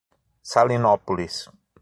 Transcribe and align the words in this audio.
Salinópolis 0.41 1.47